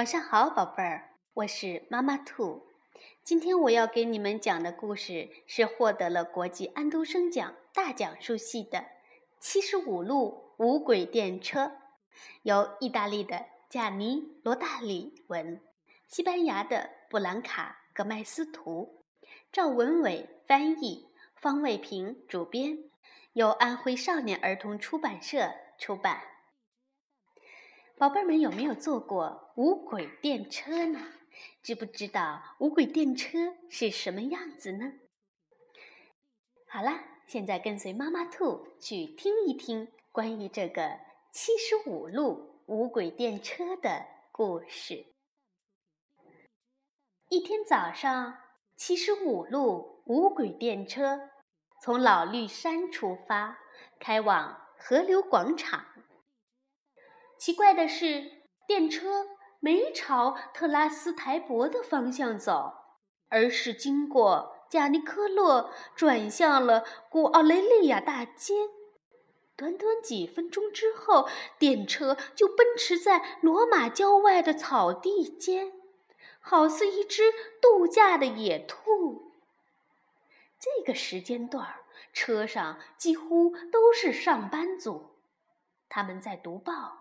[0.00, 2.66] 晚上好，宝贝儿，我是妈妈兔。
[3.22, 8.78] 今天我要给你们讲的故事是获得了国际安徒生奖大讲述系的
[9.40, 11.64] 《七十五路无轨电车》，
[12.44, 15.60] 由意大利的贾尼罗大里文，
[16.08, 19.04] 西班牙的布兰卡格麦斯图，
[19.52, 22.78] 赵文伟翻译，方卫平主编，
[23.34, 26.22] 由安徽少年儿童出版社出版。
[28.00, 30.98] 宝贝们有没有坐过无轨电车呢？
[31.62, 34.94] 知不知道无轨电车是什么样子呢？
[36.66, 40.98] 好啦，现在跟随妈妈兔去听一听关于这个
[41.30, 45.04] 七十五路无轨电车的故事。
[47.28, 48.34] 一天早上，
[48.76, 51.28] 七十五路无轨电车
[51.82, 53.58] 从老绿山出发，
[53.98, 55.84] 开往河流广场。
[57.40, 58.32] 奇怪的是，
[58.66, 59.26] 电车
[59.60, 62.74] 没朝特拉斯台伯的方向走，
[63.30, 68.68] 而是经过贾尼科洛，转向了古奥雷利亚大街。
[69.56, 75.72] 短短几分钟之后，电车就奔驰在罗马郊外的草地间，
[76.40, 77.32] 好似一只
[77.62, 79.32] 度假的野兔。
[80.58, 81.66] 这个时间段，
[82.12, 85.16] 车上几乎都是上班族，
[85.88, 86.98] 他们在读报。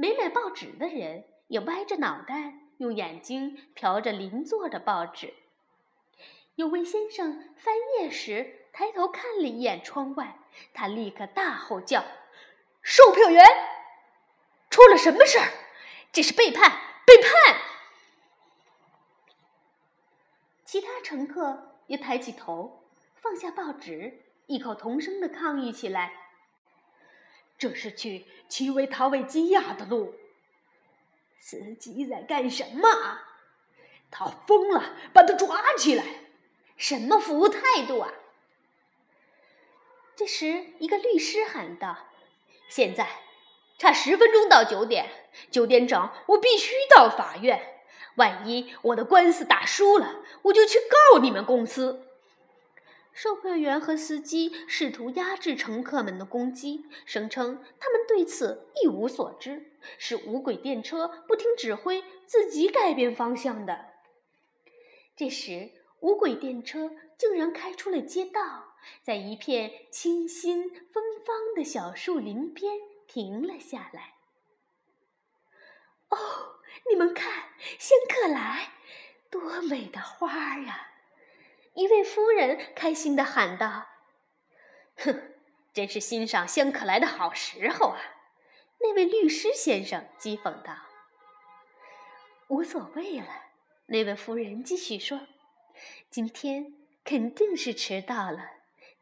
[0.00, 5.34] 没买报纸的人也歪着脑袋，用眼睛瞟着邻座的报纸。
[6.54, 10.38] 有位先生翻页时抬头看了一眼窗外，
[10.72, 12.04] 他立刻大吼叫
[12.80, 13.44] ：“售票员，
[14.70, 15.48] 出了什么事儿？
[16.12, 16.78] 这是背叛！
[17.04, 17.60] 背叛！”
[20.64, 22.84] 其他乘客也抬起头，
[23.16, 26.27] 放下报纸，异口同声的抗议起来。
[27.58, 30.14] 这是去奇维塔维基亚的路。
[31.40, 32.88] 司机在干什么？
[34.10, 36.04] 他疯了，把他抓起来！
[36.76, 38.12] 什么服务态度啊？
[40.16, 42.06] 这时，一个律师喊道
[42.68, 43.08] ：“现在
[43.76, 45.10] 差十分钟到九点，
[45.50, 47.82] 九点整，我必须到法院。
[48.16, 52.04] 万一我的官司打输了，我就去告你们公司。”
[53.20, 63.86] 售票员和司机试图压制乘客们的攻击，声称他们对此一无所知，是无轨电车不听指挥自己改变方向的。
[65.16, 72.72] 这时，无轨电车竟然开出了街道，在一片清新芬芳的小树林边
[73.08, 74.14] 停了下来。
[76.10, 76.16] 哦，
[76.88, 77.48] 你们看，
[77.80, 78.74] 仙客来，
[79.28, 80.84] 多美的花儿啊！
[81.78, 83.86] 一位夫人开心地喊道
[84.98, 85.32] ：“哼，
[85.72, 88.00] 真是欣赏香可来的好时候啊！”
[88.82, 90.76] 那位律师先生讥讽道。
[92.50, 93.28] “无所谓了。”
[93.86, 95.20] 那位夫人继续说
[96.10, 96.74] ：“今天
[97.04, 98.40] 肯定是迟到了，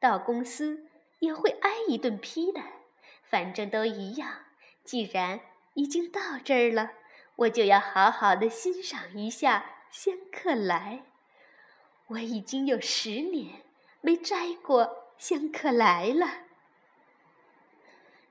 [0.00, 2.60] 到公司也会挨一顿批的。
[3.22, 4.46] 反正都一样，
[4.82, 5.38] 既然
[5.74, 6.90] 已经到这儿了，
[7.36, 11.04] 我就要好好的欣赏一下香客来。”
[12.08, 13.62] 我已经有十年
[14.00, 16.44] 没摘过香客来了。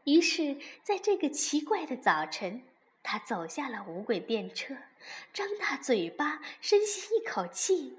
[0.03, 2.63] 于是，在这个奇怪的早晨，
[3.01, 4.75] 他走下了无轨电车，
[5.33, 7.97] 张大嘴巴，深吸一口气，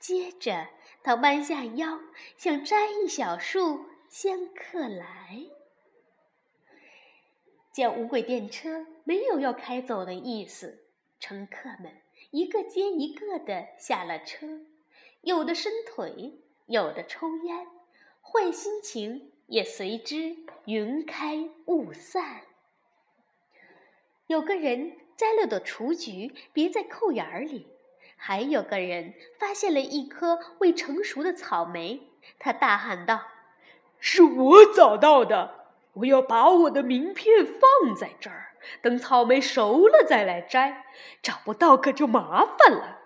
[0.00, 0.68] 接着
[1.02, 2.00] 他弯下腰，
[2.36, 5.44] 想摘一小束香客来。
[7.70, 10.82] 见无轨电车没有要开走的意思，
[11.20, 11.92] 乘客们
[12.30, 14.62] 一个接一个的下了车。
[15.22, 17.66] 有的伸腿，有的抽烟，
[18.22, 20.36] 坏心情也随之
[20.66, 22.42] 云开雾散。
[24.26, 27.66] 有个人摘了朵雏菊，别在扣眼儿里；
[28.16, 33.22] 还有个人发现了一颗未成熟的草莓，他大喊道
[33.98, 35.66] ：“是我找到的！
[35.94, 40.84] 我要把我的名片放在这儿，等草莓熟了再来摘。
[41.22, 42.97] 找不到可就麻烦了。”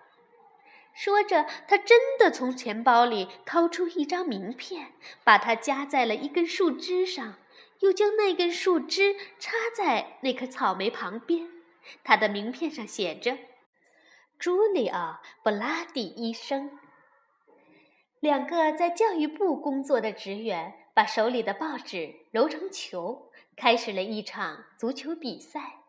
[0.95, 4.93] 说着，他真的从钱包里掏出一张名片，
[5.25, 7.37] 把它夹在了一根树枝上，
[7.81, 11.49] 又将那根树枝插在那棵草莓旁边。
[12.05, 13.39] 他的名片上写着
[14.39, 16.79] ：“朱利奥·布拉蒂医生。”
[18.21, 25.81] 两个在教育部工作的职员把手里的报纸揉成球，开始了一场足球比赛。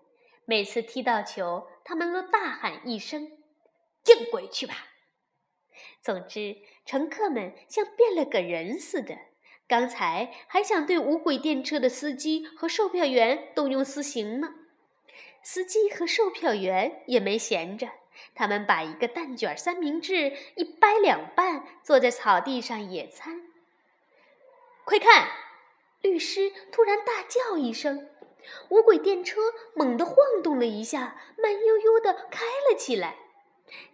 [0.46, 3.30] 每次踢到球，他们都大喊一声
[4.04, 4.88] ：“见鬼去吧！”
[6.04, 9.18] 总之，乘客们像变了个人似的。
[9.70, 14.54] 刚才还想对无轨电车的司机和售票员动用私刑呢，
[15.42, 17.88] 司机和售票员也没闲着，
[18.36, 23.42] 他们把一个蛋卷三明治一掰两半，坐在草地上野餐。
[24.84, 25.30] 快看！
[26.02, 28.10] 律师突然大叫一声，
[28.68, 29.40] 无轨电车
[29.74, 33.16] 猛地晃动了一下，慢悠悠地开了起来。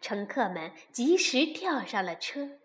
[0.01, 2.59] 乘客们及时跳上了车。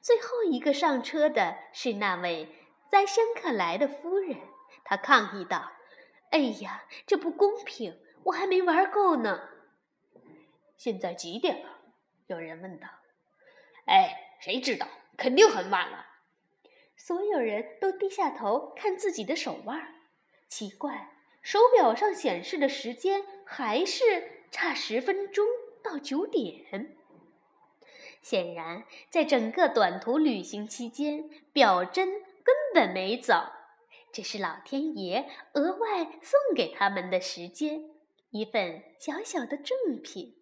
[0.00, 2.48] 最后一个上车的是那位
[2.90, 4.36] 在申克莱的夫人，
[4.84, 5.72] 她抗议道
[6.30, 7.98] ：“哎呀，这不公平！
[8.24, 9.48] 我还没玩够呢。”
[10.76, 11.78] 现在几点了？
[12.26, 12.88] 有人问道。
[13.86, 14.86] “哎，谁知道？
[15.16, 16.06] 肯定很晚了。”
[16.96, 19.94] 所有人都低下头看自己的手腕，
[20.48, 21.12] 奇怪，
[21.42, 25.46] 手表上显示的时间还是差十分钟
[25.88, 26.96] 到九点。
[28.20, 32.08] 显然，在整个短途旅行期间，表针
[32.44, 33.34] 根本没走，
[34.12, 37.88] 这是老天爷额外送给他们的时间，
[38.30, 40.36] 一份小小的赠品，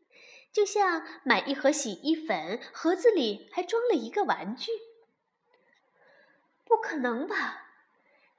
[0.53, 4.73] 就像买一盒洗衣粉，盒子里还装了一个玩具。
[6.65, 7.63] 不可能吧？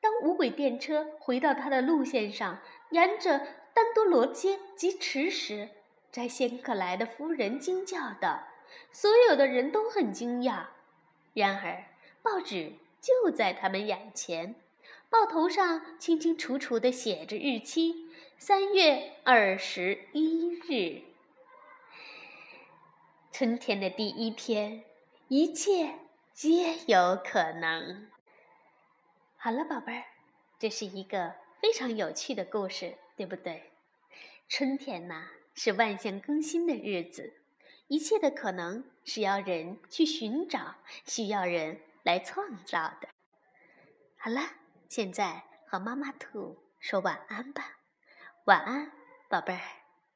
[0.02, 3.40] 当无轨电车回到它的路线上，沿着
[3.74, 5.70] 丹多罗街疾驰时，
[6.12, 8.48] 摘仙客来的夫人惊叫道
[8.92, 10.68] ：“所有的人都很惊讶。”
[11.34, 11.86] 然而，
[12.22, 14.56] 报纸就在他们眼前，
[15.10, 18.08] 报头上清清楚楚地写着日期：
[18.38, 21.04] 三月二十一日，
[23.32, 24.84] 春天的第一天，
[25.28, 26.00] 一切
[26.34, 28.10] 皆有可能。
[29.38, 30.04] 好了，宝贝儿，
[30.58, 33.72] 这是一个非常有趣的故事，对不对？
[34.50, 35.28] 春天呐，
[35.60, 37.34] 是万象更新的日子，
[37.88, 43.10] 一切的可能是要人去寻找，需要人来创造的。
[44.18, 44.40] 好了，
[44.88, 47.80] 现在和妈妈兔说晚安吧，
[48.46, 48.92] 晚安，
[49.30, 49.77] 宝贝儿。